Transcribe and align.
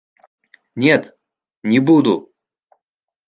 Нет, 0.75 1.15
не 1.61 1.79
буду! 1.79 2.33